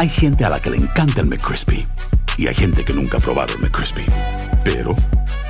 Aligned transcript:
Hay 0.00 0.08
gente 0.08 0.46
a 0.46 0.48
la 0.48 0.58
que 0.58 0.70
le 0.70 0.78
encanta 0.78 1.20
el 1.20 1.26
McCrispy 1.26 1.86
y 2.38 2.46
hay 2.46 2.54
gente 2.54 2.86
que 2.86 2.94
nunca 2.94 3.18
ha 3.18 3.20
probado 3.20 3.52
el 3.52 3.60
McCrispy. 3.60 4.06
Pero 4.64 4.96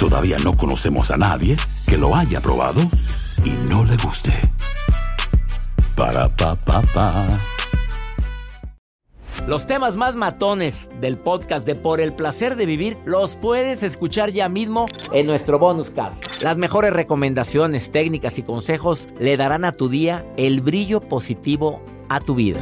todavía 0.00 0.38
no 0.42 0.56
conocemos 0.56 1.12
a 1.12 1.16
nadie 1.16 1.56
que 1.86 1.96
lo 1.96 2.16
haya 2.16 2.40
probado 2.40 2.80
y 3.44 3.50
no 3.68 3.84
le 3.84 3.96
guste. 3.98 4.32
Para 5.96 6.34
pa 6.34 6.56
pa 6.56 6.82
pa. 6.82 7.40
Los 9.46 9.68
temas 9.68 9.94
más 9.94 10.16
matones 10.16 10.90
del 11.00 11.16
podcast 11.16 11.64
de 11.64 11.76
Por 11.76 12.00
el 12.00 12.12
placer 12.12 12.56
de 12.56 12.66
vivir 12.66 12.98
los 13.04 13.36
puedes 13.36 13.84
escuchar 13.84 14.32
ya 14.32 14.48
mismo 14.48 14.86
en 15.12 15.28
nuestro 15.28 15.60
bonus 15.60 15.90
cast. 15.90 16.42
Las 16.42 16.56
mejores 16.56 16.92
recomendaciones, 16.92 17.92
técnicas 17.92 18.36
y 18.40 18.42
consejos 18.42 19.06
le 19.20 19.36
darán 19.36 19.64
a 19.64 19.70
tu 19.70 19.88
día 19.88 20.26
el 20.36 20.60
brillo 20.60 21.00
positivo 21.02 21.84
a 22.08 22.18
tu 22.18 22.34
vida. 22.34 22.58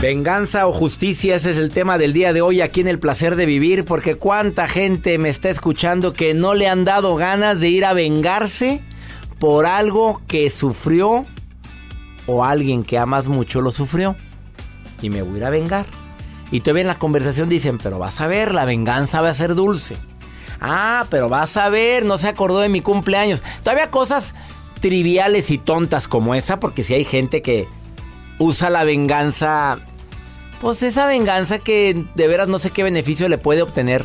Venganza 0.00 0.68
o 0.68 0.72
justicia, 0.72 1.34
ese 1.34 1.50
es 1.50 1.56
el 1.56 1.70
tema 1.70 1.98
del 1.98 2.12
día 2.12 2.32
de 2.32 2.40
hoy 2.40 2.60
aquí 2.60 2.80
en 2.80 2.86
el 2.86 3.00
placer 3.00 3.34
de 3.34 3.46
vivir, 3.46 3.84
porque 3.84 4.14
cuánta 4.14 4.68
gente 4.68 5.18
me 5.18 5.28
está 5.28 5.50
escuchando 5.50 6.12
que 6.12 6.34
no 6.34 6.54
le 6.54 6.68
han 6.68 6.84
dado 6.84 7.16
ganas 7.16 7.58
de 7.58 7.68
ir 7.68 7.84
a 7.84 7.94
vengarse 7.94 8.80
por 9.40 9.66
algo 9.66 10.22
que 10.28 10.50
sufrió 10.50 11.26
o 12.28 12.44
alguien 12.44 12.84
que 12.84 12.96
amas 12.96 13.26
mucho 13.26 13.60
lo 13.60 13.72
sufrió 13.72 14.14
y 15.02 15.10
me 15.10 15.22
voy 15.22 15.34
a 15.34 15.38
ir 15.38 15.44
a 15.46 15.50
vengar. 15.50 15.86
Y 16.52 16.60
todavía 16.60 16.82
en 16.82 16.88
la 16.88 16.98
conversación 16.98 17.48
dicen, 17.48 17.78
pero 17.78 17.98
vas 17.98 18.20
a 18.20 18.28
ver, 18.28 18.54
la 18.54 18.64
venganza 18.64 19.20
va 19.20 19.30
a 19.30 19.34
ser 19.34 19.56
dulce. 19.56 19.96
Ah, 20.60 21.06
pero 21.10 21.28
vas 21.28 21.56
a 21.56 21.70
ver, 21.70 22.04
no 22.04 22.18
se 22.18 22.28
acordó 22.28 22.60
de 22.60 22.68
mi 22.68 22.82
cumpleaños. 22.82 23.42
Todavía 23.64 23.90
cosas 23.90 24.36
triviales 24.78 25.50
y 25.50 25.58
tontas 25.58 26.06
como 26.06 26.36
esa, 26.36 26.60
porque 26.60 26.84
si 26.84 26.94
hay 26.94 27.04
gente 27.04 27.42
que 27.42 27.66
usa 28.38 28.70
la 28.70 28.84
venganza, 28.84 29.80
pues 30.60 30.82
esa 30.82 31.06
venganza 31.06 31.58
que 31.58 32.04
de 32.14 32.28
veras 32.28 32.48
no 32.48 32.58
sé 32.58 32.70
qué 32.70 32.82
beneficio 32.82 33.28
le 33.28 33.38
puede 33.38 33.62
obtener. 33.62 34.04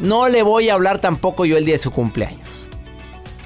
No 0.00 0.28
le 0.28 0.42
voy 0.42 0.68
a 0.68 0.74
hablar 0.74 1.00
tampoco 1.00 1.44
yo 1.44 1.56
el 1.56 1.64
día 1.64 1.74
de 1.74 1.82
su 1.82 1.90
cumpleaños. 1.90 2.68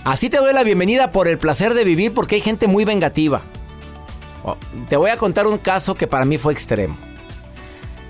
Así 0.04 0.28
te 0.28 0.38
doy 0.38 0.52
la 0.52 0.64
bienvenida 0.64 1.12
por 1.12 1.28
el 1.28 1.38
placer 1.38 1.74
de 1.74 1.84
vivir 1.84 2.12
porque 2.12 2.36
hay 2.36 2.40
gente 2.40 2.66
muy 2.66 2.84
vengativa. 2.84 3.42
Oh, 4.44 4.56
te 4.88 4.96
voy 4.96 5.10
a 5.10 5.16
contar 5.16 5.46
un 5.46 5.58
caso 5.58 5.94
que 5.94 6.06
para 6.06 6.24
mí 6.24 6.38
fue 6.38 6.52
extremo. 6.52 6.96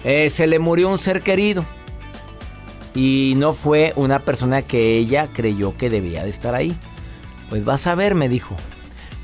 Eh, 0.05 0.31
se 0.31 0.47
le 0.47 0.59
murió 0.59 0.89
un 0.89 0.99
ser 0.99 1.23
querido. 1.23 1.65
Y 2.95 3.35
no 3.37 3.53
fue 3.53 3.93
una 3.97 4.21
persona 4.21 4.63
que 4.63 4.99
ella 4.99 5.29
creyó 5.33 5.77
que 5.77 5.91
debía 5.91 6.25
de 6.25 6.31
estar 6.31 6.55
ahí. 6.55 6.77
Pues 7.49 7.65
vas 7.65 7.87
a 7.87 7.95
ver, 7.95 8.15
me 8.15 8.29
dijo. 8.29 8.57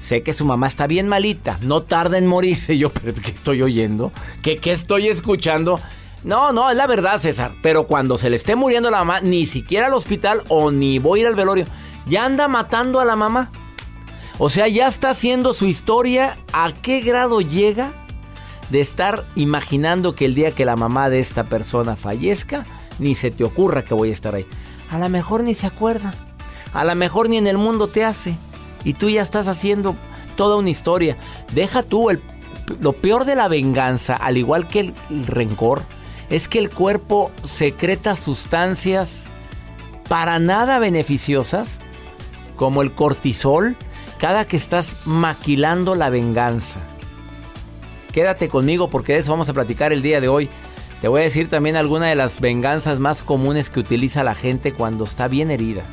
Sé 0.00 0.22
que 0.22 0.32
su 0.32 0.44
mamá 0.44 0.68
está 0.68 0.86
bien 0.86 1.08
malita, 1.08 1.58
no 1.60 1.82
tarda 1.82 2.18
en 2.18 2.26
morirse. 2.26 2.78
Yo, 2.78 2.92
pero 2.92 3.14
¿qué 3.14 3.30
estoy 3.30 3.62
oyendo? 3.62 4.12
¿Qué, 4.42 4.58
¿Qué 4.58 4.72
estoy 4.72 5.08
escuchando? 5.08 5.80
No, 6.24 6.52
no, 6.52 6.70
es 6.70 6.76
la 6.76 6.86
verdad, 6.86 7.18
César. 7.18 7.54
Pero 7.62 7.86
cuando 7.86 8.18
se 8.18 8.30
le 8.30 8.36
esté 8.36 8.56
muriendo 8.56 8.90
la 8.90 8.98
mamá, 8.98 9.20
ni 9.20 9.46
siquiera 9.46 9.86
al 9.86 9.94
hospital 9.94 10.42
o 10.48 10.70
ni 10.70 10.98
voy 10.98 11.20
a 11.20 11.22
ir 11.22 11.28
al 11.28 11.36
velorio, 11.36 11.66
ya 12.06 12.24
anda 12.24 12.48
matando 12.48 13.00
a 13.00 13.04
la 13.04 13.16
mamá. 13.16 13.50
O 14.38 14.50
sea, 14.50 14.68
ya 14.68 14.86
está 14.86 15.10
haciendo 15.10 15.54
su 15.54 15.66
historia. 15.66 16.38
¿A 16.52 16.72
qué 16.72 17.00
grado 17.00 17.40
llega 17.40 17.92
de 18.70 18.80
estar 18.80 19.26
imaginando 19.34 20.14
que 20.14 20.24
el 20.24 20.34
día 20.34 20.52
que 20.52 20.64
la 20.64 20.76
mamá 20.76 21.10
de 21.10 21.20
esta 21.20 21.44
persona 21.44 21.96
fallezca, 21.96 22.66
ni 22.98 23.14
se 23.14 23.30
te 23.30 23.44
ocurra 23.44 23.84
que 23.84 23.94
voy 23.94 24.10
a 24.10 24.14
estar 24.14 24.34
ahí? 24.34 24.46
A 24.90 24.98
lo 24.98 25.08
mejor 25.08 25.42
ni 25.42 25.54
se 25.54 25.66
acuerda. 25.66 26.14
A 26.72 26.84
lo 26.84 26.94
mejor 26.94 27.28
ni 27.28 27.36
en 27.36 27.46
el 27.46 27.58
mundo 27.58 27.88
te 27.88 28.04
hace. 28.04 28.36
Y 28.84 28.94
tú 28.94 29.10
ya 29.10 29.22
estás 29.22 29.48
haciendo 29.48 29.96
toda 30.36 30.56
una 30.56 30.70
historia. 30.70 31.16
Deja 31.52 31.82
tú 31.82 32.10
el, 32.10 32.22
lo 32.80 32.92
peor 32.92 33.24
de 33.24 33.34
la 33.34 33.48
venganza, 33.48 34.14
al 34.14 34.36
igual 34.36 34.68
que 34.68 34.80
el, 34.80 34.94
el 35.10 35.26
rencor, 35.26 35.82
es 36.30 36.48
que 36.48 36.58
el 36.58 36.70
cuerpo 36.70 37.30
secreta 37.42 38.16
sustancias 38.16 39.28
para 40.08 40.38
nada 40.38 40.78
beneficiosas, 40.78 41.80
como 42.56 42.82
el 42.82 42.92
cortisol, 42.92 43.76
cada 44.18 44.46
que 44.46 44.56
estás 44.56 44.96
maquilando 45.04 45.94
la 45.94 46.10
venganza. 46.10 46.80
Quédate 48.12 48.48
conmigo 48.48 48.88
porque 48.88 49.12
de 49.12 49.20
eso 49.20 49.32
vamos 49.32 49.48
a 49.48 49.54
platicar 49.54 49.92
el 49.92 50.02
día 50.02 50.20
de 50.20 50.28
hoy. 50.28 50.50
Te 51.00 51.08
voy 51.08 51.20
a 51.20 51.24
decir 51.24 51.48
también 51.48 51.76
algunas 51.76 52.08
de 52.08 52.16
las 52.16 52.40
venganzas 52.40 52.98
más 52.98 53.22
comunes 53.22 53.70
que 53.70 53.80
utiliza 53.80 54.24
la 54.24 54.34
gente 54.34 54.72
cuando 54.72 55.04
está 55.04 55.28
bien 55.28 55.50
herida. 55.50 55.84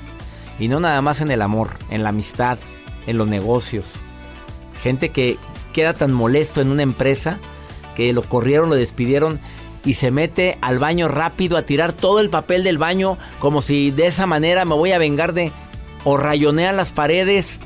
Y 0.58 0.68
no 0.68 0.80
nada 0.80 1.02
más 1.02 1.22
en 1.22 1.30
el 1.30 1.42
amor, 1.42 1.78
en 1.90 2.02
la 2.02 2.10
amistad, 2.10 2.58
en 3.08 3.18
los 3.18 3.28
negocios. 3.28 4.02
Gente 4.82 5.10
que 5.10 5.38
queda 5.74 5.94
tan 5.94 6.14
molesto 6.14 6.62
en 6.62 6.70
una 6.70 6.84
empresa 6.84 7.40
que 7.96 8.14
lo 8.14 8.24
corrieron, 8.24 8.70
lo 8.70 8.76
despidieron 8.76 9.40
y 9.84 9.94
se 9.94 10.12
mete 10.12 10.58
al 10.62 10.80
baño 10.80 11.08
rápido 11.08 11.58
a 11.58 11.62
tirar 11.62 11.94
todo 11.94 12.20
el 12.20 12.30
papel 12.30 12.64
del 12.64 12.78
baño 12.78 13.18
como 13.40 13.62
si 13.62 13.92
de 13.92 14.08
esa 14.08 14.26
manera 14.26 14.66
me 14.66 14.76
voy 14.76 14.92
a 14.92 14.98
vengar 14.98 15.34
de... 15.34 15.52
o 16.04 16.18
rayonean 16.18 16.78
las 16.78 16.92
paredes 16.92 17.60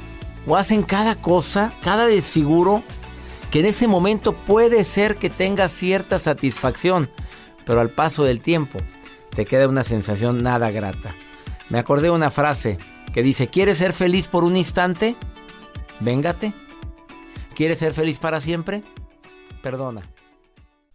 o 0.45 0.57
hacen 0.57 0.83
cada 0.83 1.15
cosa, 1.15 1.73
cada 1.81 2.07
desfiguro, 2.07 2.83
que 3.51 3.59
en 3.59 3.65
ese 3.65 3.87
momento 3.87 4.33
puede 4.33 4.83
ser 4.83 5.15
que 5.15 5.29
tenga 5.29 5.67
cierta 5.67 6.19
satisfacción, 6.19 7.09
pero 7.65 7.81
al 7.81 7.89
paso 7.89 8.23
del 8.23 8.41
tiempo 8.41 8.79
te 9.29 9.45
queda 9.45 9.67
una 9.67 9.83
sensación 9.83 10.43
nada 10.43 10.71
grata. 10.71 11.15
Me 11.69 11.79
acordé 11.79 12.03
de 12.03 12.11
una 12.11 12.31
frase 12.31 12.77
que 13.13 13.23
dice, 13.23 13.47
¿quieres 13.47 13.77
ser 13.77 13.93
feliz 13.93 14.27
por 14.27 14.43
un 14.43 14.57
instante? 14.57 15.15
Véngate. 15.99 16.53
¿Quieres 17.55 17.79
ser 17.79 17.93
feliz 17.93 18.17
para 18.19 18.39
siempre? 18.39 18.83
Perdona 19.61 20.01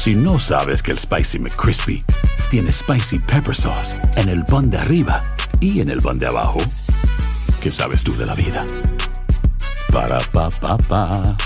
Si 0.00 0.14
no 0.14 0.38
sabes 0.38 0.82
que 0.82 0.92
el 0.92 0.98
Spicy 0.98 1.38
McCrispy 1.38 2.02
tiene 2.50 2.72
Spicy 2.72 3.18
Pepper 3.18 3.54
Sauce 3.54 3.94
en 4.16 4.30
el 4.30 4.46
pan 4.46 4.70
de 4.70 4.78
arriba 4.78 5.22
y 5.60 5.82
en 5.82 5.90
el 5.90 6.00
pan 6.00 6.18
de 6.18 6.26
abajo, 6.26 6.58
¿qué 7.60 7.70
sabes 7.70 8.02
tú 8.02 8.16
de 8.16 8.24
la 8.24 8.34
vida? 8.34 8.66
Para, 9.92 10.16
pa, 10.32 10.48
pa, 10.48 10.78
pa. 10.78 11.36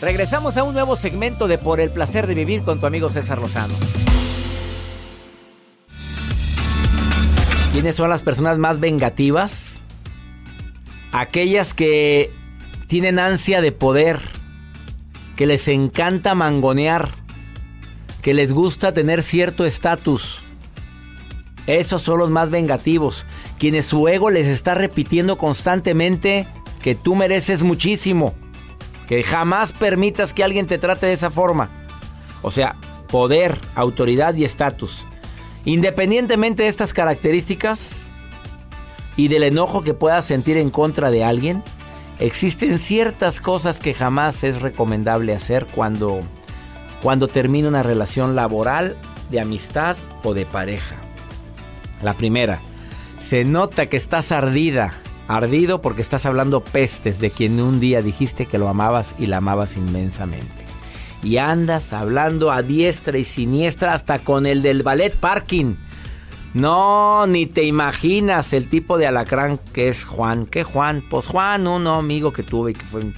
Regresamos 0.00 0.56
a 0.56 0.62
un 0.64 0.72
nuevo 0.72 0.96
segmento 0.96 1.48
de 1.48 1.58
Por 1.58 1.80
el 1.80 1.90
placer 1.90 2.26
de 2.26 2.34
vivir 2.34 2.62
con 2.62 2.80
tu 2.80 2.86
amigo 2.86 3.10
César 3.10 3.38
Lozano. 3.38 3.74
¿Quiénes 7.74 7.94
son 7.94 8.08
las 8.08 8.22
personas 8.22 8.56
más 8.56 8.80
vengativas? 8.80 9.82
Aquellas 11.12 11.74
que 11.74 12.32
tienen 12.86 13.18
ansia 13.18 13.60
de 13.60 13.72
poder, 13.72 14.35
que 15.36 15.46
les 15.46 15.68
encanta 15.68 16.34
mangonear, 16.34 17.10
que 18.22 18.34
les 18.34 18.52
gusta 18.52 18.92
tener 18.92 19.22
cierto 19.22 19.64
estatus. 19.64 20.44
Esos 21.66 22.02
son 22.02 22.18
los 22.18 22.30
más 22.30 22.50
vengativos, 22.50 23.26
quienes 23.58 23.86
su 23.86 24.08
ego 24.08 24.30
les 24.30 24.46
está 24.46 24.74
repitiendo 24.74 25.36
constantemente 25.36 26.48
que 26.82 26.94
tú 26.94 27.14
mereces 27.14 27.62
muchísimo, 27.62 28.34
que 29.06 29.22
jamás 29.22 29.72
permitas 29.72 30.32
que 30.32 30.44
alguien 30.44 30.66
te 30.66 30.78
trate 30.78 31.06
de 31.06 31.12
esa 31.12 31.30
forma. 31.30 31.70
O 32.42 32.50
sea, 32.50 32.76
poder, 33.08 33.58
autoridad 33.74 34.34
y 34.34 34.44
estatus. 34.44 35.06
Independientemente 35.64 36.62
de 36.62 36.68
estas 36.68 36.92
características, 36.92 38.06
y 39.16 39.28
del 39.28 39.42
enojo 39.42 39.82
que 39.82 39.94
puedas 39.94 40.24
sentir 40.26 40.58
en 40.58 40.70
contra 40.70 41.10
de 41.10 41.24
alguien, 41.24 41.62
existen 42.18 42.78
ciertas 42.78 43.40
cosas 43.40 43.80
que 43.80 43.94
jamás 43.94 44.44
es 44.44 44.60
recomendable 44.60 45.34
hacer 45.34 45.66
cuando, 45.66 46.20
cuando 47.02 47.28
termina 47.28 47.68
una 47.68 47.82
relación 47.82 48.34
laboral, 48.34 48.96
de 49.30 49.40
amistad 49.40 49.96
o 50.22 50.34
de 50.34 50.46
pareja. 50.46 50.96
La 52.02 52.14
primera, 52.14 52.60
se 53.18 53.44
nota 53.44 53.88
que 53.88 53.96
estás 53.96 54.30
ardida, 54.32 54.94
ardido 55.28 55.80
porque 55.80 56.02
estás 56.02 56.26
hablando 56.26 56.62
pestes 56.62 57.18
de 57.18 57.30
quien 57.30 57.60
un 57.60 57.80
día 57.80 58.02
dijiste 58.02 58.46
que 58.46 58.58
lo 58.58 58.68
amabas 58.68 59.14
y 59.18 59.26
la 59.26 59.38
amabas 59.38 59.76
inmensamente. 59.76 60.64
Y 61.22 61.38
andas 61.38 61.92
hablando 61.92 62.52
a 62.52 62.62
diestra 62.62 63.18
y 63.18 63.24
siniestra 63.24 63.94
hasta 63.94 64.20
con 64.20 64.46
el 64.46 64.62
del 64.62 64.82
ballet 64.82 65.16
parking. 65.16 65.74
No, 66.56 67.26
ni 67.26 67.44
te 67.44 67.64
imaginas 67.64 68.54
el 68.54 68.70
tipo 68.70 68.96
de 68.96 69.06
alacrán 69.06 69.58
que 69.74 69.88
es 69.88 70.04
Juan. 70.04 70.46
¿Qué 70.46 70.64
Juan? 70.64 71.04
Pues 71.10 71.26
Juan, 71.26 71.66
un 71.66 71.86
amigo 71.86 72.32
que 72.32 72.42
tuve 72.42 72.70
y 72.70 72.74
que 72.74 72.86
fue... 72.86 73.12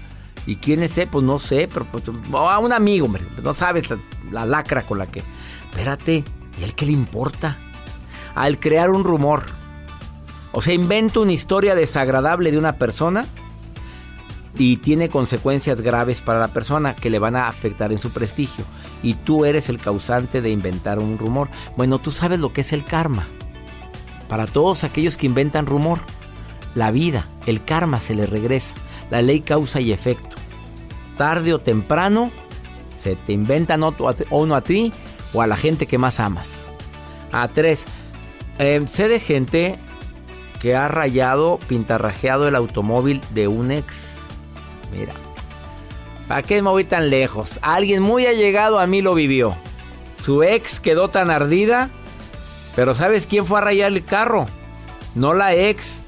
¿Y 0.44 0.56
quién 0.56 0.82
es? 0.82 0.99
Pues 1.08 1.25
no 1.25 1.38
sé, 1.38 1.69
pero 1.73 1.87
pues, 1.87 2.02
a 2.32 2.58
un 2.58 2.73
amigo. 2.73 3.08
No 3.40 3.55
sabes 3.55 3.90
la, 3.90 3.99
la 4.32 4.44
lacra 4.44 4.85
con 4.85 4.99
la 4.99 5.06
que... 5.06 5.23
Espérate, 5.70 6.25
¿y 6.58 6.62
a 6.62 6.67
él 6.67 6.75
qué 6.75 6.87
le 6.87 6.90
importa? 6.90 7.56
Al 8.35 8.58
crear 8.58 8.90
un 8.90 9.05
rumor, 9.05 9.44
o 10.50 10.61
sea, 10.61 10.75
inventa 10.75 11.20
una 11.20 11.32
historia 11.32 11.76
desagradable 11.76 12.50
de 12.50 12.58
una 12.58 12.73
persona 12.73 13.25
y 14.56 14.79
tiene 14.79 15.08
consecuencias 15.08 15.81
graves 15.81 16.23
para 16.23 16.41
la 16.41 16.49
persona 16.49 16.96
que 16.96 17.08
le 17.08 17.20
van 17.20 17.37
a 17.37 17.46
afectar 17.46 17.93
en 17.93 18.00
su 18.00 18.11
prestigio. 18.11 18.64
Y 19.02 19.14
tú 19.14 19.44
eres 19.44 19.68
el 19.68 19.78
causante 19.78 20.40
de 20.40 20.50
inventar 20.50 20.98
un 20.98 21.18
rumor. 21.18 21.48
Bueno, 21.76 21.98
tú 21.98 22.10
sabes 22.10 22.40
lo 22.40 22.52
que 22.52 22.62
es 22.62 22.72
el 22.72 22.84
karma. 22.84 23.26
Para 24.28 24.46
todos 24.46 24.84
aquellos 24.84 25.16
que 25.16 25.26
inventan 25.26 25.66
rumor, 25.66 26.00
la 26.74 26.90
vida, 26.90 27.26
el 27.46 27.64
karma 27.64 28.00
se 28.00 28.14
le 28.14 28.26
regresa. 28.26 28.74
La 29.10 29.22
ley 29.22 29.40
causa 29.40 29.80
y 29.80 29.92
efecto. 29.92 30.36
Tarde 31.16 31.54
o 31.54 31.60
temprano 31.60 32.30
se 32.98 33.16
te 33.16 33.32
inventan 33.32 33.82
uno 34.30 34.54
a 34.54 34.60
ti 34.60 34.92
o 35.32 35.42
a 35.42 35.46
la 35.46 35.56
gente 35.56 35.86
que 35.86 35.98
más 35.98 36.20
amas. 36.20 36.68
A 37.32 37.48
tres, 37.48 37.86
eh, 38.58 38.82
sé 38.86 39.08
de 39.08 39.20
gente 39.20 39.78
que 40.60 40.74
ha 40.74 40.88
rayado, 40.88 41.58
pintarrajeado 41.68 42.48
el 42.48 42.56
automóvil 42.56 43.20
de 43.30 43.48
un 43.48 43.70
ex. 43.70 44.18
Mira, 44.92 45.14
¿para 46.28 46.42
qué 46.42 46.62
me 46.62 46.70
voy 46.70 46.84
tan 46.84 47.10
lejos? 47.10 47.58
Alguien 47.62 48.02
muy 48.02 48.26
allegado 48.26 48.78
a 48.78 48.86
mí 48.86 49.02
lo 49.02 49.14
vivió. 49.14 49.56
Su 50.14 50.42
ex 50.42 50.80
quedó 50.80 51.08
tan 51.08 51.30
ardida, 51.30 51.90
pero 52.76 52.94
¿sabes 52.94 53.26
quién 53.26 53.46
fue 53.46 53.58
a 53.58 53.62
rayar 53.62 53.92
el 53.92 54.04
carro? 54.04 54.46
No 55.14 55.34
la 55.34 55.54
ex, 55.54 56.02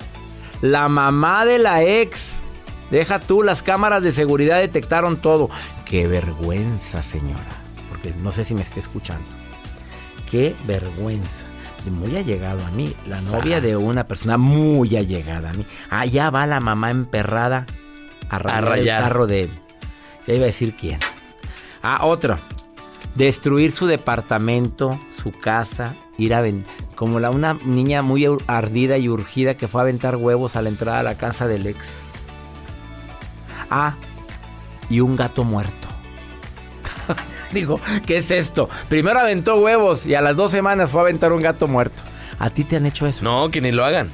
la 0.60 0.88
mamá 0.88 1.44
de 1.44 1.58
la 1.58 1.82
ex. 1.82 2.42
Deja 2.90 3.20
tú, 3.20 3.42
las 3.42 3.62
cámaras 3.62 4.02
de 4.02 4.12
seguridad 4.12 4.60
detectaron 4.60 5.16
todo. 5.16 5.48
Qué 5.84 6.06
vergüenza, 6.06 7.02
señora. 7.02 7.48
Porque 7.88 8.12
no 8.12 8.30
sé 8.32 8.44
si 8.44 8.54
me 8.54 8.62
esté 8.62 8.80
escuchando. 8.80 9.26
Qué 10.30 10.54
vergüenza 10.66 11.46
muy 11.88 12.14
allegado 12.16 12.66
a 12.66 12.70
mí, 12.70 12.94
la 13.06 13.20
novia 13.22 13.60
de 13.60 13.76
una 13.76 14.06
persona 14.06 14.36
muy 14.36 14.96
allegada 14.96 15.50
a 15.50 15.52
mí. 15.54 15.66
Allá 15.88 16.28
va 16.28 16.46
la 16.46 16.60
mamá 16.60 16.90
emperrada 16.90 17.64
a 18.28 18.38
rayar, 18.38 18.78
el 18.78 18.86
carro 18.86 19.26
de... 19.26 19.50
Ya 20.30 20.36
iba 20.36 20.44
a 20.44 20.46
decir 20.46 20.76
quién. 20.76 21.00
Ah, 21.82 22.06
otro. 22.06 22.38
Destruir 23.16 23.72
su 23.72 23.86
departamento, 23.86 25.00
su 25.10 25.32
casa, 25.32 25.96
ir 26.18 26.34
a 26.34 26.40
vender. 26.40 26.68
Como 26.94 27.18
la, 27.18 27.30
una 27.30 27.54
niña 27.54 28.02
muy 28.02 28.28
ardida 28.46 28.96
y 28.96 29.08
urgida 29.08 29.56
que 29.56 29.66
fue 29.66 29.80
a 29.80 29.82
aventar 29.82 30.14
huevos 30.14 30.54
a 30.54 30.62
la 30.62 30.68
entrada 30.68 31.00
a 31.00 31.02
la 31.02 31.16
casa 31.16 31.48
del 31.48 31.66
ex. 31.66 31.84
Ah, 33.70 33.96
y 34.88 35.00
un 35.00 35.16
gato 35.16 35.42
muerto. 35.42 35.88
Digo, 37.52 37.80
¿qué 38.06 38.18
es 38.18 38.30
esto? 38.30 38.68
Primero 38.88 39.18
aventó 39.18 39.60
huevos 39.60 40.06
y 40.06 40.14
a 40.14 40.20
las 40.20 40.36
dos 40.36 40.52
semanas 40.52 40.92
fue 40.92 41.00
a 41.00 41.04
aventar 41.06 41.32
un 41.32 41.40
gato 41.40 41.66
muerto. 41.66 42.04
¿A 42.38 42.50
ti 42.50 42.62
te 42.62 42.76
han 42.76 42.86
hecho 42.86 43.04
eso? 43.08 43.24
No, 43.24 43.50
que 43.50 43.60
ni 43.60 43.72
lo 43.72 43.84
hagan. 43.84 44.08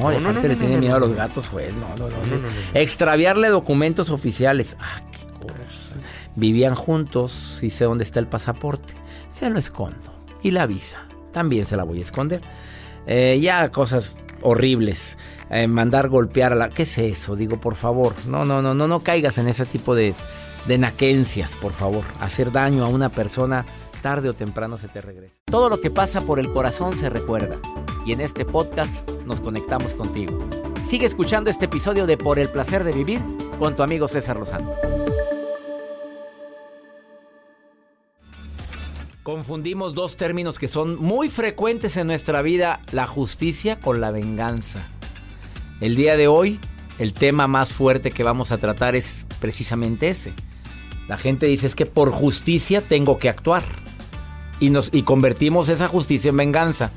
No, 0.00 0.12
no, 0.12 0.32
no, 0.32 0.40
le 0.40 0.54
tiene 0.54 0.78
miedo 0.78 0.94
a 0.94 1.00
los 1.00 1.12
gatos, 1.12 1.48
fue. 1.48 1.72
No, 1.72 1.88
no, 1.96 2.08
no. 2.08 2.48
Extraviarle 2.72 3.48
documentos 3.48 4.10
oficiales. 4.10 4.76
Ah, 4.78 5.02
Vivían 6.34 6.74
juntos 6.74 7.60
y 7.62 7.70
sé 7.70 7.84
dónde 7.84 8.04
está 8.04 8.20
el 8.20 8.26
pasaporte. 8.26 8.94
Se 9.32 9.50
lo 9.50 9.58
escondo. 9.58 10.12
Y 10.42 10.50
la 10.50 10.66
visa. 10.66 11.06
También 11.32 11.66
se 11.66 11.76
la 11.76 11.84
voy 11.84 11.98
a 11.98 12.02
esconder. 12.02 12.42
Eh, 13.06 13.38
ya 13.40 13.70
cosas 13.70 14.16
horribles. 14.42 15.18
Eh, 15.50 15.66
mandar 15.66 16.08
golpear 16.08 16.52
a 16.52 16.56
la. 16.56 16.68
¿Qué 16.70 16.82
es 16.82 16.98
eso? 16.98 17.36
Digo, 17.36 17.60
por 17.60 17.74
favor. 17.74 18.14
No, 18.26 18.44
no, 18.44 18.62
no, 18.62 18.74
no, 18.74 18.88
no 18.88 19.00
caigas 19.00 19.38
en 19.38 19.48
ese 19.48 19.66
tipo 19.66 19.94
de 19.94 20.14
de 20.66 21.46
por 21.60 21.72
favor. 21.72 22.04
Hacer 22.20 22.52
daño 22.52 22.84
a 22.84 22.88
una 22.88 23.08
persona 23.08 23.64
tarde 24.02 24.28
o 24.28 24.34
temprano 24.34 24.76
se 24.76 24.88
te 24.88 25.00
regresa. 25.00 25.36
Todo 25.44 25.68
lo 25.68 25.80
que 25.80 25.90
pasa 25.90 26.20
por 26.20 26.38
el 26.38 26.52
corazón 26.52 26.96
se 26.98 27.08
recuerda. 27.08 27.58
Y 28.04 28.12
en 28.12 28.20
este 28.20 28.44
podcast 28.44 29.08
nos 29.26 29.40
conectamos 29.40 29.94
contigo. 29.94 30.38
Sigue 30.84 31.06
escuchando 31.06 31.50
este 31.50 31.64
episodio 31.64 32.06
de 32.06 32.16
Por 32.16 32.38
el 32.38 32.48
placer 32.48 32.84
de 32.84 32.92
vivir 32.92 33.20
con 33.58 33.74
tu 33.74 33.82
amigo 33.82 34.06
César 34.08 34.36
Lozano. 34.36 34.72
Confundimos 39.26 39.92
dos 39.96 40.16
términos 40.16 40.56
que 40.56 40.68
son 40.68 41.02
muy 41.02 41.28
frecuentes 41.28 41.96
en 41.96 42.06
nuestra 42.06 42.42
vida, 42.42 42.78
la 42.92 43.08
justicia 43.08 43.80
con 43.80 44.00
la 44.00 44.12
venganza. 44.12 44.86
El 45.80 45.96
día 45.96 46.16
de 46.16 46.28
hoy, 46.28 46.60
el 47.00 47.12
tema 47.12 47.48
más 47.48 47.72
fuerte 47.72 48.12
que 48.12 48.22
vamos 48.22 48.52
a 48.52 48.58
tratar 48.58 48.94
es 48.94 49.26
precisamente 49.40 50.10
ese, 50.10 50.32
la 51.08 51.18
gente 51.18 51.46
dice 51.46 51.66
es 51.66 51.74
que 51.74 51.86
por 51.86 52.12
justicia 52.12 52.82
tengo 52.82 53.18
que 53.18 53.28
actuar. 53.28 53.64
Y, 54.60 54.70
nos, 54.70 54.90
y 54.94 55.02
convertimos 55.02 55.70
esa 55.70 55.88
justicia 55.88 56.28
en 56.28 56.36
venganza. 56.36 56.92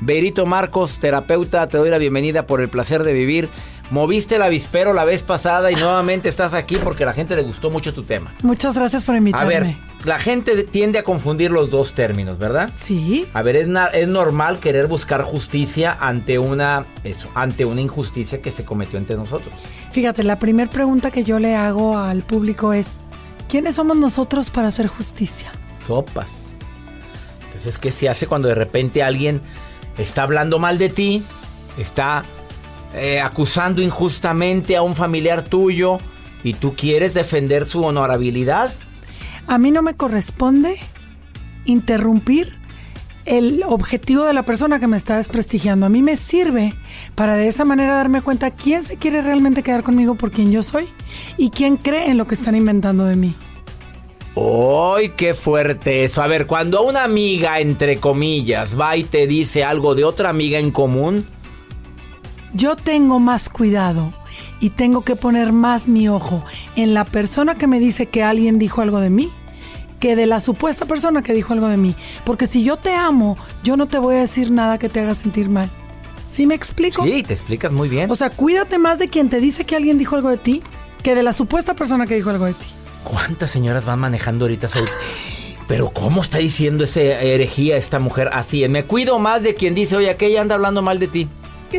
Berito 0.00 0.46
Marcos, 0.46 1.00
terapeuta, 1.00 1.66
te 1.66 1.78
doy 1.78 1.90
la 1.90 1.98
bienvenida 1.98 2.46
por 2.46 2.60
el 2.60 2.68
placer 2.68 3.02
de 3.02 3.14
vivir. 3.14 3.48
Moviste 3.94 4.34
el 4.34 4.42
avispero 4.42 4.92
la 4.92 5.04
vez 5.04 5.22
pasada 5.22 5.70
y 5.70 5.76
nuevamente 5.76 6.28
estás 6.28 6.52
aquí 6.52 6.76
porque 6.82 7.04
a 7.04 7.06
la 7.06 7.12
gente 7.12 7.36
le 7.36 7.42
gustó 7.42 7.70
mucho 7.70 7.94
tu 7.94 8.02
tema. 8.02 8.34
Muchas 8.42 8.74
gracias 8.74 9.04
por 9.04 9.14
invitarme. 9.14 9.56
A 9.56 9.60
ver, 9.60 9.76
la 10.04 10.18
gente 10.18 10.64
tiende 10.64 10.98
a 10.98 11.04
confundir 11.04 11.52
los 11.52 11.70
dos 11.70 11.94
términos, 11.94 12.36
¿verdad? 12.36 12.70
Sí. 12.76 13.26
A 13.32 13.42
ver, 13.42 13.54
es, 13.54 13.68
es 13.92 14.08
normal 14.08 14.58
querer 14.58 14.88
buscar 14.88 15.22
justicia 15.22 15.96
ante 16.00 16.40
una, 16.40 16.86
eso, 17.04 17.28
ante 17.36 17.64
una 17.64 17.82
injusticia 17.82 18.42
que 18.42 18.50
se 18.50 18.64
cometió 18.64 18.98
entre 18.98 19.14
nosotros. 19.14 19.54
Fíjate, 19.92 20.24
la 20.24 20.40
primera 20.40 20.68
pregunta 20.68 21.12
que 21.12 21.22
yo 21.22 21.38
le 21.38 21.54
hago 21.54 21.96
al 21.96 22.24
público 22.24 22.72
es, 22.72 22.98
¿Quiénes 23.48 23.76
somos 23.76 23.96
nosotros 23.96 24.50
para 24.50 24.66
hacer 24.66 24.88
justicia? 24.88 25.52
Sopas. 25.86 26.46
Entonces, 27.46 27.78
¿qué 27.78 27.92
se 27.92 28.08
hace 28.08 28.26
cuando 28.26 28.48
de 28.48 28.56
repente 28.56 29.02
alguien 29.02 29.40
está 29.96 30.24
hablando 30.24 30.58
mal 30.58 30.78
de 30.78 30.88
ti? 30.88 31.22
Está 31.78 32.24
eh, 32.94 33.20
acusando 33.20 33.82
injustamente 33.82 34.76
a 34.76 34.82
un 34.82 34.94
familiar 34.94 35.42
tuyo 35.42 35.98
y 36.42 36.54
tú 36.54 36.74
quieres 36.76 37.14
defender 37.14 37.66
su 37.66 37.84
honorabilidad? 37.84 38.72
A 39.46 39.58
mí 39.58 39.70
no 39.70 39.82
me 39.82 39.94
corresponde 39.94 40.78
interrumpir 41.64 42.56
el 43.24 43.62
objetivo 43.66 44.24
de 44.24 44.34
la 44.34 44.44
persona 44.44 44.78
que 44.78 44.86
me 44.86 44.96
está 44.96 45.16
desprestigiando. 45.16 45.86
A 45.86 45.88
mí 45.88 46.02
me 46.02 46.16
sirve 46.16 46.74
para 47.14 47.36
de 47.36 47.48
esa 47.48 47.64
manera 47.64 47.94
darme 47.94 48.22
cuenta 48.22 48.50
quién 48.50 48.82
se 48.82 48.96
quiere 48.96 49.22
realmente 49.22 49.62
quedar 49.62 49.82
conmigo 49.82 50.14
por 50.14 50.30
quien 50.30 50.52
yo 50.52 50.62
soy 50.62 50.88
y 51.36 51.50
quién 51.50 51.76
cree 51.76 52.10
en 52.10 52.18
lo 52.18 52.26
que 52.26 52.34
están 52.34 52.54
inventando 52.54 53.04
de 53.06 53.16
mí. 53.16 53.34
¡Ay, 54.36 55.12
qué 55.16 55.32
fuerte 55.32 56.04
eso! 56.04 56.20
A 56.20 56.26
ver, 56.26 56.46
cuando 56.46 56.82
una 56.82 57.04
amiga, 57.04 57.60
entre 57.60 57.98
comillas, 57.98 58.78
va 58.78 58.96
y 58.96 59.04
te 59.04 59.26
dice 59.26 59.62
algo 59.64 59.94
de 59.94 60.04
otra 60.04 60.28
amiga 60.28 60.58
en 60.58 60.72
común. 60.72 61.26
Yo 62.54 62.76
tengo 62.76 63.18
más 63.18 63.48
cuidado 63.48 64.12
y 64.60 64.70
tengo 64.70 65.02
que 65.02 65.16
poner 65.16 65.52
más 65.52 65.88
mi 65.88 66.08
ojo 66.08 66.44
en 66.76 66.94
la 66.94 67.04
persona 67.04 67.56
que 67.56 67.66
me 67.66 67.80
dice 67.80 68.06
que 68.06 68.22
alguien 68.22 68.58
dijo 68.58 68.80
algo 68.80 69.00
de 69.00 69.10
mí 69.10 69.30
que 69.98 70.16
de 70.16 70.26
la 70.26 70.38
supuesta 70.38 70.84
persona 70.84 71.22
que 71.22 71.32
dijo 71.32 71.52
algo 71.52 71.66
de 71.66 71.76
mí. 71.76 71.94
Porque 72.24 72.46
si 72.46 72.62
yo 72.62 72.76
te 72.76 72.94
amo, 72.94 73.36
yo 73.62 73.76
no 73.76 73.86
te 73.86 73.98
voy 73.98 74.16
a 74.16 74.20
decir 74.20 74.50
nada 74.50 74.78
que 74.78 74.88
te 74.88 75.00
haga 75.00 75.14
sentir 75.14 75.48
mal. 75.48 75.70
¿Sí 76.30 76.46
me 76.46 76.54
explico? 76.54 77.04
Sí, 77.04 77.22
te 77.22 77.32
explicas 77.32 77.72
muy 77.72 77.88
bien. 77.88 78.10
O 78.10 78.16
sea, 78.16 78.30
cuídate 78.30 78.76
más 78.76 78.98
de 78.98 79.08
quien 79.08 79.28
te 79.28 79.40
dice 79.40 79.64
que 79.64 79.76
alguien 79.76 79.98
dijo 79.98 80.14
algo 80.14 80.28
de 80.28 80.36
ti 80.36 80.62
que 81.02 81.14
de 81.14 81.22
la 81.22 81.32
supuesta 81.32 81.74
persona 81.74 82.06
que 82.06 82.14
dijo 82.14 82.30
algo 82.30 82.44
de 82.44 82.54
ti. 82.54 82.66
¿Cuántas 83.02 83.50
señoras 83.50 83.84
van 83.84 83.98
manejando 83.98 84.44
ahorita? 84.44 84.68
Pero 85.66 85.90
¿cómo 85.90 86.22
está 86.22 86.38
diciendo 86.38 86.84
esa 86.84 87.00
herejía 87.00 87.76
esta 87.76 87.98
mujer 87.98 88.30
así? 88.32 88.66
Me 88.68 88.84
cuido 88.84 89.18
más 89.18 89.42
de 89.42 89.54
quien 89.54 89.74
dice, 89.74 89.96
oye, 89.96 90.10
aquella 90.10 90.40
anda 90.40 90.54
hablando 90.54 90.82
mal 90.82 90.98
de 90.98 91.08
ti. 91.08 91.28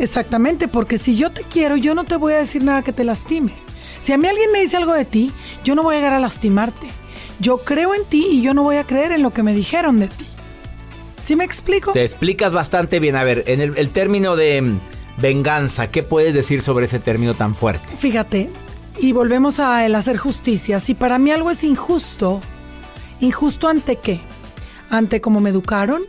Exactamente, 0.02 0.68
porque 0.68 0.98
si 0.98 1.16
yo 1.16 1.30
te 1.30 1.42
quiero, 1.42 1.76
yo 1.76 1.94
no 1.94 2.04
te 2.04 2.16
voy 2.16 2.34
a 2.34 2.38
decir 2.38 2.62
nada 2.62 2.82
que 2.82 2.92
te 2.92 3.04
lastime. 3.04 3.52
Si 4.00 4.12
a 4.12 4.18
mí 4.18 4.26
alguien 4.28 4.52
me 4.52 4.60
dice 4.60 4.76
algo 4.76 4.92
de 4.92 5.04
ti, 5.04 5.32
yo 5.64 5.74
no 5.74 5.82
voy 5.82 5.96
a 5.96 5.98
llegar 5.98 6.12
a 6.12 6.20
lastimarte 6.20 6.88
yo 7.38 7.58
creo 7.58 7.94
en 7.94 8.04
ti 8.04 8.26
y 8.30 8.42
yo 8.42 8.54
no 8.54 8.62
voy 8.62 8.76
a 8.76 8.84
creer 8.84 9.12
en 9.12 9.22
lo 9.22 9.30
que 9.30 9.42
me 9.42 9.54
dijeron 9.54 10.00
de 10.00 10.08
ti. 10.08 10.26
¿Sí 11.22 11.36
me 11.36 11.44
explico? 11.44 11.92
Te 11.92 12.04
explicas 12.04 12.52
bastante 12.52 13.00
bien. 13.00 13.16
A 13.16 13.24
ver, 13.24 13.44
en 13.46 13.60
el, 13.60 13.90
término 13.90 14.36
de, 14.36 14.74
Venganza, 15.18 15.90
¿qué 15.90 16.02
puedes 16.02 16.32
decir 16.34 16.62
sobre 16.62 16.86
ese 16.86 17.00
término 17.00 17.34
tan 17.34 17.54
fuerte? 17.54 17.96
Fíjate, 17.96 18.50
y 19.00 19.12
volvemos 19.12 19.58
a 19.58 19.84
el 19.84 19.94
hacer 19.96 20.18
justicia. 20.18 20.78
Si 20.78 20.94
para 20.94 21.18
mí 21.18 21.30
algo 21.32 21.50
es 21.50 21.64
injusto, 21.64 22.40
¿injusto 23.20 23.68
ante 23.68 23.96
qué? 23.96 24.20
¿Ante 24.88 25.20
cómo 25.20 25.40
me 25.40 25.50
educaron? 25.50 26.02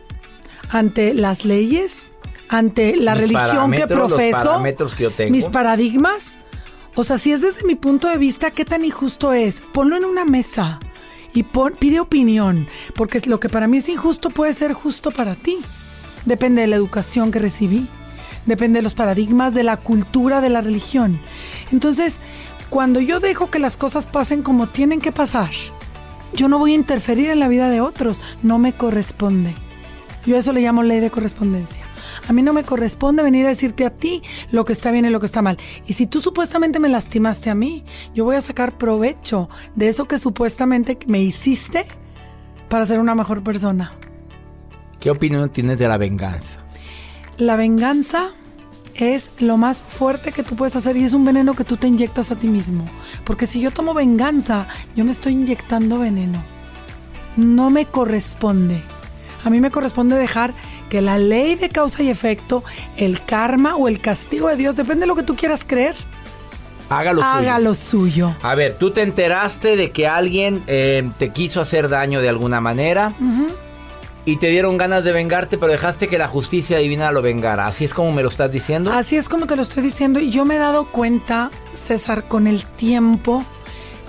¿Ante 0.70 1.14
las 1.14 1.44
leyes? 1.44 2.12
¿Ante 2.48 2.96
la 2.96 3.14
Mis 3.14 3.22
religión 3.24 3.70
que 3.72 3.80
los 3.80 3.88
profeso? 4.12 4.38
parámetros 4.44 4.94
que 4.94 5.02
yo 5.04 5.10
tengo. 5.10 5.30
¿Mis 5.32 5.48
paradigmas? 5.48 6.38
O 6.94 7.04
sea, 7.04 7.18
si 7.18 7.32
es 7.32 7.42
desde 7.42 7.64
mi 7.64 7.74
punto 7.76 8.08
de 8.08 8.16
vista, 8.18 8.50
¿qué 8.50 8.64
tan 8.64 8.84
injusto 8.84 9.32
es? 9.32 9.62
Ponlo 9.72 9.96
en 9.96 10.04
una 10.04 10.24
mesa 10.24 10.78
y 11.34 11.42
pon- 11.44 11.76
pide 11.78 12.00
opinión, 12.00 12.66
porque 12.94 13.20
lo 13.26 13.38
que 13.38 13.48
para 13.48 13.68
mí 13.68 13.76
es 13.78 13.88
injusto 13.88 14.30
puede 14.30 14.52
ser 14.54 14.72
justo 14.72 15.10
para 15.10 15.34
ti. 15.34 15.58
Depende 16.24 16.62
de 16.62 16.66
la 16.66 16.76
educación 16.76 17.30
que 17.30 17.38
recibí, 17.38 17.86
depende 18.46 18.78
de 18.78 18.82
los 18.82 18.94
paradigmas, 18.94 19.54
de 19.54 19.62
la 19.62 19.76
cultura, 19.76 20.40
de 20.40 20.48
la 20.48 20.60
religión. 20.60 21.20
Entonces, 21.70 22.18
cuando 22.70 22.98
yo 23.00 23.20
dejo 23.20 23.50
que 23.50 23.58
las 23.60 23.76
cosas 23.76 24.06
pasen 24.06 24.42
como 24.42 24.68
tienen 24.68 25.00
que 25.00 25.12
pasar, 25.12 25.50
yo 26.32 26.48
no 26.48 26.58
voy 26.58 26.72
a 26.72 26.76
interferir 26.76 27.30
en 27.30 27.38
la 27.40 27.48
vida 27.48 27.70
de 27.70 27.80
otros, 27.80 28.20
no 28.42 28.58
me 28.58 28.72
corresponde. 28.74 29.54
Yo 30.26 30.34
a 30.36 30.40
eso 30.40 30.52
le 30.52 30.60
llamo 30.62 30.82
ley 30.82 31.00
de 31.00 31.10
correspondencia. 31.10 31.84
A 32.28 32.32
mí 32.34 32.42
no 32.42 32.52
me 32.52 32.62
corresponde 32.62 33.22
venir 33.22 33.46
a 33.46 33.48
decirte 33.48 33.86
a 33.86 33.90
ti 33.90 34.22
lo 34.52 34.66
que 34.66 34.74
está 34.74 34.90
bien 34.90 35.06
y 35.06 35.10
lo 35.10 35.18
que 35.18 35.26
está 35.26 35.40
mal. 35.40 35.56
Y 35.86 35.94
si 35.94 36.06
tú 36.06 36.20
supuestamente 36.20 36.78
me 36.78 36.90
lastimaste 36.90 37.48
a 37.48 37.54
mí, 37.54 37.84
yo 38.14 38.24
voy 38.24 38.36
a 38.36 38.42
sacar 38.42 38.76
provecho 38.76 39.48
de 39.74 39.88
eso 39.88 40.06
que 40.06 40.18
supuestamente 40.18 40.98
me 41.06 41.22
hiciste 41.22 41.86
para 42.68 42.84
ser 42.84 43.00
una 43.00 43.14
mejor 43.14 43.42
persona. 43.42 43.94
¿Qué 45.00 45.10
opinión 45.10 45.48
tienes 45.48 45.78
de 45.78 45.88
la 45.88 45.96
venganza? 45.96 46.60
La 47.38 47.56
venganza 47.56 48.32
es 48.94 49.30
lo 49.38 49.56
más 49.56 49.82
fuerte 49.82 50.32
que 50.32 50.42
tú 50.42 50.54
puedes 50.54 50.76
hacer 50.76 50.98
y 50.98 51.04
es 51.04 51.14
un 51.14 51.24
veneno 51.24 51.54
que 51.54 51.64
tú 51.64 51.78
te 51.78 51.86
inyectas 51.86 52.30
a 52.30 52.36
ti 52.36 52.48
mismo. 52.48 52.84
Porque 53.24 53.46
si 53.46 53.60
yo 53.60 53.70
tomo 53.70 53.94
venganza, 53.94 54.66
yo 54.94 55.04
me 55.06 55.12
estoy 55.12 55.32
inyectando 55.32 55.98
veneno. 55.98 56.44
No 57.36 57.70
me 57.70 57.86
corresponde. 57.86 58.82
A 59.44 59.50
mí 59.50 59.60
me 59.60 59.70
corresponde 59.70 60.16
dejar 60.16 60.54
que 60.90 61.00
la 61.00 61.18
ley 61.18 61.54
de 61.54 61.68
causa 61.68 62.02
y 62.02 62.10
efecto, 62.10 62.64
el 62.96 63.24
karma 63.24 63.76
o 63.76 63.88
el 63.88 64.00
castigo 64.00 64.48
de 64.48 64.56
Dios, 64.56 64.76
depende 64.76 65.02
de 65.02 65.06
lo 65.06 65.14
que 65.16 65.22
tú 65.22 65.36
quieras 65.36 65.64
creer, 65.64 65.94
Hágalo 66.90 67.20
suyo. 67.20 67.30
haga 67.32 67.58
lo 67.58 67.74
suyo. 67.74 68.34
A 68.42 68.54
ver, 68.54 68.74
tú 68.74 68.90
te 68.90 69.02
enteraste 69.02 69.76
de 69.76 69.90
que 69.90 70.06
alguien 70.06 70.62
eh, 70.66 71.08
te 71.18 71.30
quiso 71.30 71.60
hacer 71.60 71.88
daño 71.90 72.22
de 72.22 72.30
alguna 72.30 72.60
manera 72.62 73.12
y 74.24 74.36
te 74.36 74.48
dieron 74.48 74.76
ganas 74.78 75.04
de 75.04 75.12
vengarte, 75.12 75.58
pero 75.58 75.70
dejaste 75.72 76.08
que 76.08 76.16
la 76.18 76.28
justicia 76.28 76.78
divina 76.78 77.12
lo 77.12 77.20
vengara. 77.22 77.66
Así 77.66 77.84
es 77.84 77.92
como 77.94 78.12
me 78.12 78.22
lo 78.22 78.28
estás 78.28 78.50
diciendo. 78.52 78.90
Así 78.92 79.16
es 79.16 79.28
como 79.28 79.46
te 79.46 79.54
lo 79.56 79.62
estoy 79.62 79.82
diciendo 79.82 80.18
y 80.18 80.30
yo 80.30 80.44
me 80.46 80.56
he 80.56 80.58
dado 80.58 80.90
cuenta, 80.90 81.50
César, 81.74 82.26
con 82.26 82.46
el 82.46 82.64
tiempo 82.64 83.44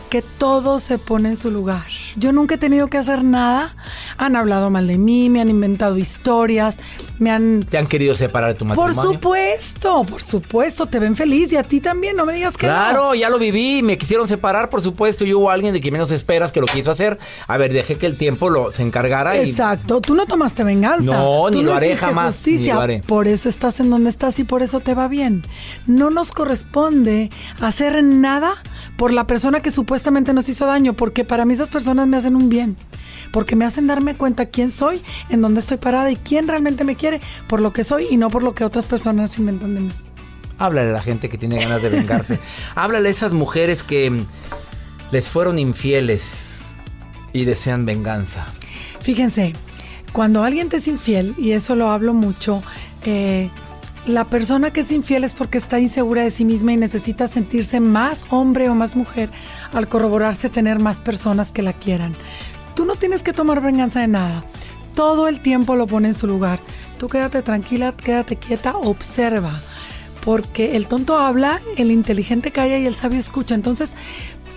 que 0.09 0.21
todo 0.21 0.79
se 0.79 0.97
pone 0.97 1.29
en 1.29 1.35
su 1.35 1.51
lugar. 1.51 1.85
Yo 2.17 2.31
nunca 2.31 2.55
he 2.55 2.57
tenido 2.57 2.87
que 2.87 2.97
hacer 2.97 3.23
nada. 3.23 3.75
Han 4.17 4.35
hablado 4.35 4.69
mal 4.69 4.87
de 4.87 4.97
mí, 4.97 5.29
me 5.29 5.39
han 5.41 5.49
inventado 5.49 5.97
historias, 5.97 6.77
me 7.19 7.31
han... 7.31 7.61
¿Te 7.63 7.77
han 7.77 7.87
querido 7.87 8.15
separar 8.15 8.53
de 8.53 8.55
tu 8.59 8.65
Por 8.67 8.77
matrimonio? 8.77 9.11
supuesto, 9.13 10.03
por 10.05 10.21
supuesto, 10.21 10.85
te 10.87 10.99
ven 10.99 11.15
feliz 11.15 11.53
y 11.53 11.57
a 11.57 11.63
ti 11.63 11.79
también, 11.79 12.15
no 12.15 12.25
me 12.25 12.33
digas 12.33 12.57
que 12.57 12.67
no. 12.67 12.73
Claro, 12.73 13.13
ya 13.15 13.29
lo 13.29 13.37
viví, 13.37 13.81
me 13.83 13.97
quisieron 13.97 14.27
separar, 14.27 14.69
por 14.69 14.81
supuesto, 14.81 15.23
y 15.25 15.33
hubo 15.33 15.49
alguien 15.51 15.73
de 15.73 15.81
quien 15.81 15.93
menos 15.93 16.11
esperas 16.11 16.51
que 16.51 16.59
lo 16.59 16.67
quiso 16.67 16.91
hacer. 16.91 17.19
A 17.47 17.57
ver, 17.57 17.71
dejé 17.71 17.97
que 17.97 18.05
el 18.07 18.17
tiempo 18.17 18.49
lo 18.49 18.71
se 18.71 18.81
encargara 18.81 19.37
y 19.37 19.49
Exacto, 19.49 20.01
tú 20.01 20.15
no 20.15 20.25
tomaste 20.25 20.63
venganza. 20.63 21.03
No, 21.05 21.45
Tú 21.51 21.59
ni 21.59 21.63
lo 21.63 21.73
haré 21.75 21.95
jamás, 21.95 22.35
justicia. 22.35 22.73
ni 22.73 22.77
lo 22.77 22.81
haré. 22.81 23.03
Por 23.05 23.27
eso 23.27 23.47
estás 23.49 23.79
en 23.79 23.89
donde 23.89 24.09
estás 24.09 24.39
y 24.39 24.43
por 24.43 24.63
eso 24.63 24.79
te 24.79 24.93
va 24.95 25.07
bien. 25.07 25.43
No 25.85 26.09
nos 26.09 26.31
corresponde 26.31 27.29
hacer 27.61 28.03
nada 28.03 28.55
por 28.97 29.11
la 29.11 29.27
persona 29.27 29.61
que 29.61 29.71
supuestamente 29.71 30.33
nos 30.33 30.49
hizo 30.49 30.65
daño, 30.65 30.93
porque 30.93 31.23
para 31.23 31.45
mí 31.45 31.53
esas 31.53 31.69
personas 31.69 32.07
me 32.07 32.17
hacen 32.17 32.35
un 32.35 32.49
bien. 32.49 32.77
Porque 33.31 33.55
me 33.55 33.65
hacen 33.65 33.87
darme 33.87 34.15
cuenta 34.15 34.47
quién 34.47 34.71
soy, 34.71 35.01
en 35.29 35.41
dónde 35.41 35.59
estoy 35.59 35.77
parada 35.77 36.11
y 36.11 36.15
quién 36.15 36.47
realmente 36.47 36.83
me 36.83 36.95
quiere 36.95 37.21
por 37.47 37.61
lo 37.61 37.73
que 37.73 37.83
soy 37.83 38.07
y 38.09 38.17
no 38.17 38.29
por 38.29 38.43
lo 38.43 38.53
que 38.53 38.63
otras 38.63 38.85
personas 38.85 39.37
inventan 39.37 39.75
de 39.75 39.81
mí. 39.81 39.91
háblale 40.57 40.89
a 40.89 40.93
la 40.93 41.01
gente 41.01 41.29
que 41.29 41.37
tiene 41.37 41.59
ganas 41.59 41.81
de 41.81 41.89
vengarse. 41.89 42.39
háblale 42.75 43.09
a 43.09 43.11
esas 43.11 43.33
mujeres 43.33 43.83
que 43.83 44.09
mm, 44.09 44.25
les 45.11 45.29
fueron 45.29 45.59
infieles 45.59 46.65
y 47.33 47.45
desean 47.45 47.85
venganza. 47.85 48.47
Fíjense, 49.01 49.53
cuando 50.11 50.43
alguien 50.43 50.69
te 50.69 50.77
es 50.77 50.87
infiel, 50.87 51.35
y 51.37 51.51
eso 51.51 51.75
lo 51.75 51.91
hablo 51.91 52.13
mucho, 52.13 52.63
eh, 53.05 53.49
la 54.05 54.25
persona 54.25 54.71
que 54.71 54.81
es 54.81 54.91
infiel 54.91 55.23
es 55.23 55.33
porque 55.33 55.57
está 55.57 55.79
insegura 55.79 56.23
de 56.23 56.31
sí 56.31 56.45
misma 56.45 56.73
y 56.73 56.77
necesita 56.77 57.27
sentirse 57.27 57.79
más 57.79 58.25
hombre 58.29 58.69
o 58.69 58.75
más 58.75 58.95
mujer 58.95 59.29
al 59.73 59.87
corroborarse 59.87 60.49
tener 60.49 60.79
más 60.79 60.99
personas 60.99 61.51
que 61.51 61.61
la 61.61 61.73
quieran. 61.73 62.15
Tú 62.75 62.85
no 62.85 62.95
tienes 62.95 63.23
que 63.23 63.33
tomar 63.33 63.61
venganza 63.61 63.99
de 63.99 64.07
nada. 64.07 64.43
Todo 64.95 65.27
el 65.27 65.41
tiempo 65.41 65.75
lo 65.75 65.85
pone 65.85 66.09
en 66.09 66.13
su 66.13 66.27
lugar. 66.27 66.59
Tú 66.97 67.07
quédate 67.07 67.41
tranquila, 67.41 67.93
quédate 67.93 68.37
quieta, 68.37 68.77
observa. 68.77 69.59
Porque 70.23 70.75
el 70.75 70.87
tonto 70.87 71.17
habla, 71.17 71.61
el 71.77 71.91
inteligente 71.91 72.51
calla 72.51 72.77
y 72.77 72.85
el 72.85 72.95
sabio 72.95 73.19
escucha. 73.19 73.55
Entonces, 73.55 73.95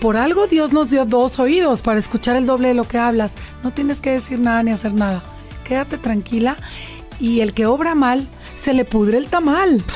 por 0.00 0.16
algo 0.16 0.46
Dios 0.48 0.72
nos 0.72 0.90
dio 0.90 1.04
dos 1.04 1.38
oídos 1.38 1.82
para 1.82 2.00
escuchar 2.00 2.36
el 2.36 2.46
doble 2.46 2.68
de 2.68 2.74
lo 2.74 2.84
que 2.88 2.98
hablas. 2.98 3.34
No 3.62 3.72
tienes 3.72 4.00
que 4.00 4.10
decir 4.10 4.40
nada 4.40 4.62
ni 4.62 4.72
hacer 4.72 4.94
nada. 4.94 5.22
Quédate 5.64 5.98
tranquila 5.98 6.56
y 7.20 7.40
el 7.40 7.54
que 7.54 7.66
obra 7.66 7.94
mal, 7.94 8.26
se 8.54 8.72
le 8.74 8.84
pudre 8.84 9.18
el 9.18 9.26
tamal. 9.28 9.82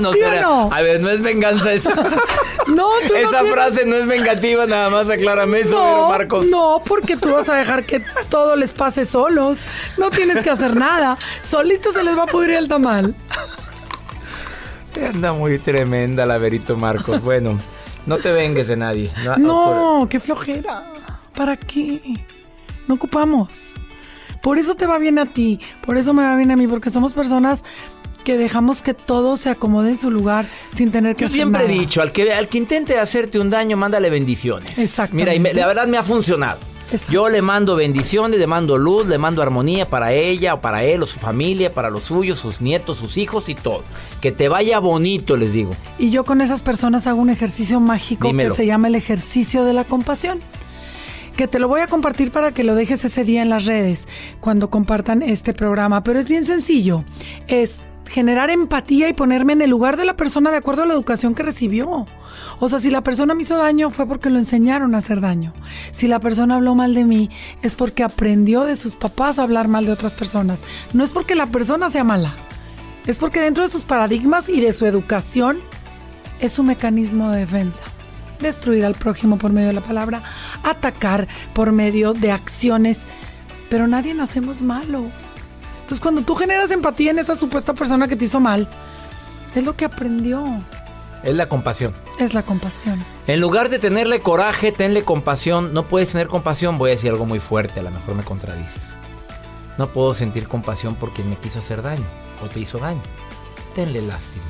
No, 0.00 0.12
¿Sí 0.12 0.18
no? 0.42 0.70
A 0.72 0.80
ver, 0.82 1.00
no 1.00 1.08
es 1.08 1.22
venganza 1.22 1.72
esa. 1.72 1.92
No, 2.66 2.88
tú 3.06 3.12
no 3.12 3.16
esa 3.16 3.30
tienes- 3.42 3.52
frase 3.52 3.86
no 3.86 3.94
es 3.94 4.06
vengativa, 4.08 4.66
nada 4.66 4.90
más 4.90 5.08
aclárame 5.08 5.60
eso, 5.60 5.70
no, 5.78 6.08
Marcos. 6.08 6.46
no, 6.46 6.82
porque 6.84 7.16
tú 7.16 7.30
vas 7.32 7.48
a 7.48 7.54
dejar 7.54 7.84
que 7.86 8.02
todo 8.28 8.56
les 8.56 8.72
pase 8.72 9.04
solos. 9.04 9.58
No 9.96 10.10
tienes 10.10 10.42
que 10.42 10.50
hacer 10.50 10.74
nada. 10.74 11.16
Solito 11.42 11.92
se 11.92 12.02
les 12.02 12.18
va 12.18 12.24
a 12.24 12.26
pudrir 12.26 12.56
el 12.56 12.66
tamal. 12.66 13.14
Anda 15.00 15.32
muy 15.32 15.58
tremenda 15.60 16.26
la 16.26 16.38
Verito 16.38 16.76
Marcos. 16.76 17.20
Bueno, 17.22 17.58
no 18.06 18.16
te 18.18 18.32
vengues 18.32 18.66
de 18.66 18.76
nadie. 18.76 19.12
No, 19.36 20.08
qué 20.10 20.18
flojera. 20.18 20.86
¿Para 21.36 21.56
qué? 21.56 22.00
No 22.88 22.94
ocupamos. 22.96 23.74
Por 24.44 24.58
eso 24.58 24.74
te 24.74 24.86
va 24.86 24.98
bien 24.98 25.18
a 25.18 25.24
ti, 25.26 25.58
por 25.84 25.96
eso 25.96 26.12
me 26.12 26.22
va 26.22 26.36
bien 26.36 26.50
a 26.50 26.56
mí, 26.56 26.68
porque 26.68 26.90
somos 26.90 27.14
personas 27.14 27.64
que 28.24 28.36
dejamos 28.36 28.82
que 28.82 28.92
todo 28.92 29.38
se 29.38 29.48
acomode 29.48 29.88
en 29.88 29.96
su 29.96 30.10
lugar 30.10 30.44
sin 30.74 30.90
tener 30.90 31.16
que 31.16 31.22
Yo 31.22 31.26
hacer 31.28 31.36
siempre 31.36 31.64
he 31.64 31.68
dicho, 31.68 32.02
al 32.02 32.12
que, 32.12 32.30
al 32.32 32.48
que 32.48 32.58
intente 32.58 32.98
hacerte 32.98 33.38
un 33.38 33.48
daño, 33.48 33.76
mándale 33.78 34.10
bendiciones. 34.10 34.78
Exactamente. 34.78 35.30
Mira, 35.30 35.34
y 35.34 35.40
me- 35.40 35.54
la 35.58 35.66
verdad 35.66 35.86
me 35.86 35.96
ha 35.96 36.02
funcionado. 36.02 36.58
Exacto. 36.92 37.12
Yo 37.12 37.28
le 37.30 37.40
mando 37.40 37.74
bendiciones, 37.74 38.38
le 38.38 38.46
mando 38.46 38.76
luz, 38.76 39.06
le 39.08 39.16
mando 39.16 39.40
armonía 39.40 39.88
para 39.88 40.12
ella 40.12 40.52
o 40.54 40.60
para 40.60 40.84
él 40.84 41.02
o 41.02 41.06
su 41.06 41.18
familia, 41.18 41.72
para 41.72 41.88
los 41.88 42.04
suyos, 42.04 42.38
sus 42.38 42.60
nietos, 42.60 42.98
sus 42.98 43.16
hijos 43.16 43.48
y 43.48 43.54
todo. 43.54 43.82
Que 44.20 44.30
te 44.30 44.48
vaya 44.50 44.78
bonito, 44.78 45.38
les 45.38 45.54
digo. 45.54 45.70
Y 45.98 46.10
yo 46.10 46.24
con 46.24 46.42
esas 46.42 46.62
personas 46.62 47.06
hago 47.06 47.20
un 47.22 47.30
ejercicio 47.30 47.80
mágico 47.80 48.28
Dímelo. 48.28 48.50
que 48.50 48.56
se 48.56 48.66
llama 48.66 48.88
el 48.88 48.94
ejercicio 48.94 49.64
de 49.64 49.72
la 49.72 49.84
compasión. 49.84 50.40
Que 51.36 51.48
te 51.48 51.58
lo 51.58 51.66
voy 51.66 51.80
a 51.80 51.88
compartir 51.88 52.30
para 52.30 52.52
que 52.52 52.62
lo 52.62 52.74
dejes 52.74 53.04
ese 53.04 53.24
día 53.24 53.42
en 53.42 53.50
las 53.50 53.64
redes 53.64 54.06
cuando 54.40 54.70
compartan 54.70 55.22
este 55.22 55.52
programa. 55.52 56.04
Pero 56.04 56.20
es 56.20 56.28
bien 56.28 56.44
sencillo. 56.44 57.04
Es 57.48 57.82
generar 58.08 58.50
empatía 58.50 59.08
y 59.08 59.12
ponerme 59.12 59.54
en 59.54 59.62
el 59.62 59.70
lugar 59.70 59.96
de 59.96 60.04
la 60.04 60.16
persona 60.16 60.50
de 60.50 60.58
acuerdo 60.58 60.82
a 60.82 60.86
la 60.86 60.94
educación 60.94 61.34
que 61.34 61.42
recibió. 61.42 62.06
O 62.60 62.68
sea, 62.68 62.78
si 62.78 62.90
la 62.90 63.02
persona 63.02 63.34
me 63.34 63.42
hizo 63.42 63.56
daño 63.56 63.90
fue 63.90 64.06
porque 64.06 64.30
lo 64.30 64.38
enseñaron 64.38 64.94
a 64.94 64.98
hacer 64.98 65.20
daño. 65.20 65.52
Si 65.90 66.06
la 66.06 66.20
persona 66.20 66.54
habló 66.54 66.74
mal 66.74 66.94
de 66.94 67.04
mí 67.04 67.30
es 67.62 67.74
porque 67.74 68.04
aprendió 68.04 68.64
de 68.64 68.76
sus 68.76 68.94
papás 68.94 69.38
a 69.38 69.42
hablar 69.42 69.68
mal 69.68 69.86
de 69.86 69.92
otras 69.92 70.14
personas. 70.14 70.62
No 70.92 71.02
es 71.02 71.10
porque 71.10 71.34
la 71.34 71.46
persona 71.46 71.90
sea 71.90 72.04
mala. 72.04 72.36
Es 73.06 73.18
porque 73.18 73.40
dentro 73.40 73.64
de 73.64 73.70
sus 73.70 73.84
paradigmas 73.84 74.48
y 74.48 74.60
de 74.60 74.72
su 74.72 74.86
educación 74.86 75.58
es 76.40 76.52
su 76.52 76.62
mecanismo 76.62 77.30
de 77.30 77.40
defensa. 77.40 77.82
Destruir 78.40 78.84
al 78.84 78.94
prójimo 78.94 79.38
por 79.38 79.52
medio 79.52 79.68
de 79.68 79.74
la 79.74 79.82
palabra, 79.82 80.22
atacar 80.62 81.28
por 81.52 81.72
medio 81.72 82.12
de 82.12 82.32
acciones. 82.32 83.06
Pero 83.70 83.86
nadie 83.86 84.14
nacemos 84.14 84.62
malos. 84.62 85.12
Entonces 85.80 86.00
cuando 86.00 86.22
tú 86.22 86.34
generas 86.34 86.70
empatía 86.70 87.10
en 87.10 87.18
esa 87.18 87.36
supuesta 87.36 87.74
persona 87.74 88.08
que 88.08 88.16
te 88.16 88.24
hizo 88.24 88.40
mal, 88.40 88.68
es 89.54 89.64
lo 89.64 89.76
que 89.76 89.84
aprendió. 89.84 90.62
Es 91.22 91.34
la 91.34 91.48
compasión. 91.48 91.94
Es 92.18 92.34
la 92.34 92.42
compasión. 92.42 93.04
En 93.26 93.40
lugar 93.40 93.70
de 93.70 93.78
tenerle 93.78 94.20
coraje, 94.20 94.72
tenle 94.72 95.04
compasión. 95.04 95.72
No 95.72 95.88
puedes 95.88 96.12
tener 96.12 96.28
compasión, 96.28 96.76
voy 96.76 96.90
a 96.90 96.94
decir 96.94 97.10
algo 97.10 97.24
muy 97.24 97.40
fuerte, 97.40 97.80
a 97.80 97.82
lo 97.82 97.90
mejor 97.90 98.14
me 98.14 98.22
contradices. 98.22 98.96
No 99.78 99.88
puedo 99.88 100.14
sentir 100.14 100.48
compasión 100.48 100.94
por 100.94 101.12
quien 101.12 101.30
me 101.30 101.36
quiso 101.36 101.58
hacer 101.58 101.82
daño 101.82 102.06
o 102.42 102.48
te 102.48 102.60
hizo 102.60 102.78
daño. 102.78 103.02
Tenle 103.74 104.02
lástima, 104.02 104.44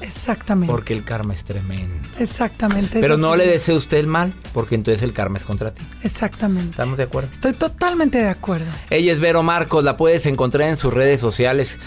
Exactamente. 0.00 0.72
porque 0.72 0.92
el 0.92 1.04
karma 1.04 1.34
es 1.34 1.44
tremendo. 1.44 2.08
Exactamente. 2.18 3.00
Pero 3.00 3.16
no 3.16 3.36
le 3.36 3.46
desee 3.46 3.74
usted 3.74 3.98
el 3.98 4.06
mal, 4.06 4.32
porque 4.52 4.74
entonces 4.74 5.02
el 5.02 5.12
karma 5.12 5.38
es 5.38 5.44
contra 5.44 5.72
ti. 5.72 5.82
Exactamente. 6.02 6.70
¿Estamos 6.70 6.98
de 6.98 7.04
acuerdo? 7.04 7.30
Estoy 7.32 7.52
totalmente 7.52 8.18
de 8.18 8.28
acuerdo. 8.28 8.66
Ella 8.90 9.12
es 9.12 9.20
Vero 9.20 9.42
Marcos, 9.42 9.84
la 9.84 9.96
puedes 9.96 10.26
encontrar 10.26 10.68
en 10.68 10.76
sus 10.76 10.92
redes 10.92 11.20
sociales. 11.20 11.78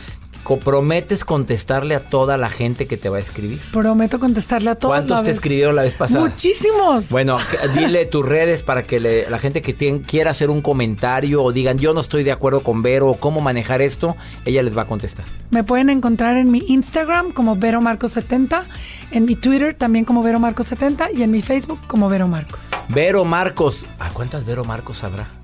¿Prometes 0.63 1.25
contestarle 1.25 1.95
a 1.95 1.99
toda 2.01 2.37
la 2.37 2.49
gente 2.49 2.85
que 2.85 2.97
te 2.97 3.09
va 3.09 3.17
a 3.17 3.19
escribir? 3.19 3.59
Prometo 3.71 4.19
contestarle 4.19 4.69
a 4.69 4.75
todos. 4.75 4.93
¿Cuántos 4.93 5.23
te 5.23 5.31
escribieron 5.31 5.75
la 5.75 5.83
vez 5.83 5.95
pasada? 5.95 6.21
Muchísimos. 6.21 7.09
Bueno, 7.09 7.37
dile 7.75 8.05
tus 8.05 8.25
redes 8.25 8.63
para 8.63 8.83
que 8.83 8.99
la 8.99 9.39
gente 9.39 9.61
que 9.61 9.75
quiera 10.01 10.31
hacer 10.31 10.49
un 10.49 10.61
comentario 10.61 11.43
o 11.43 11.51
digan 11.51 11.77
yo 11.77 11.93
no 11.93 12.01
estoy 12.01 12.23
de 12.23 12.31
acuerdo 12.31 12.61
con 12.61 12.81
Vero 12.81 13.09
o 13.09 13.19
cómo 13.19 13.41
manejar 13.41 13.81
esto, 13.81 14.15
ella 14.45 14.61
les 14.61 14.77
va 14.77 14.83
a 14.83 14.87
contestar. 14.87 15.25
Me 15.49 15.63
pueden 15.63 15.89
encontrar 15.89 16.37
en 16.37 16.51
mi 16.51 16.63
Instagram 16.67 17.31
como 17.31 17.55
Vero 17.55 17.81
Marcos 17.81 18.11
70, 18.11 18.65
en 19.11 19.25
mi 19.25 19.35
Twitter 19.35 19.73
también 19.73 20.05
como 20.05 20.23
Vero 20.23 20.39
Marcos 20.39 20.67
70 20.67 21.11
y 21.11 21.23
en 21.23 21.31
mi 21.31 21.41
Facebook 21.41 21.79
como 21.87 22.09
Vero 22.09 22.27
Marcos. 22.27 22.69
Vero 22.89 23.25
Marcos. 23.25 23.85
¿A 23.99 24.09
cuántas 24.09 24.45
Vero 24.45 24.63
Marcos 24.63 25.03
habrá? 25.03 25.40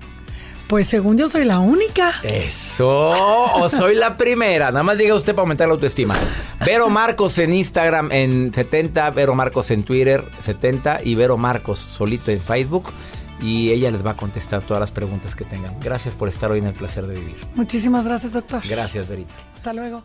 Pues 0.68 0.86
según 0.86 1.16
yo 1.16 1.28
soy 1.28 1.46
la 1.46 1.60
única. 1.60 2.20
Eso, 2.22 2.88
o 2.88 3.68
soy 3.70 3.94
la 3.94 4.18
primera. 4.18 4.70
Nada 4.70 4.82
más 4.82 4.98
diga 4.98 5.14
usted 5.14 5.34
para 5.34 5.44
aumentar 5.44 5.66
la 5.66 5.74
autoestima. 5.74 6.14
Vero 6.64 6.90
Marcos 6.90 7.38
en 7.38 7.54
Instagram 7.54 8.12
en 8.12 8.52
70, 8.52 9.10
Vero 9.12 9.34
Marcos 9.34 9.70
en 9.70 9.82
Twitter 9.82 10.24
70 10.40 11.00
y 11.04 11.14
Vero 11.14 11.38
Marcos 11.38 11.78
solito 11.78 12.30
en 12.30 12.40
Facebook. 12.40 12.92
Y 13.40 13.70
ella 13.70 13.90
les 13.90 14.04
va 14.04 14.10
a 14.10 14.16
contestar 14.16 14.60
todas 14.62 14.80
las 14.80 14.90
preguntas 14.90 15.34
que 15.34 15.44
tengan. 15.44 15.78
Gracias 15.80 16.14
por 16.14 16.28
estar 16.28 16.50
hoy 16.50 16.58
en 16.58 16.66
el 16.66 16.74
placer 16.74 17.06
de 17.06 17.14
vivir. 17.14 17.36
Muchísimas 17.54 18.04
gracias, 18.04 18.34
doctor. 18.34 18.60
Gracias, 18.68 19.08
Verito. 19.08 19.38
Hasta 19.54 19.72
luego. 19.72 20.04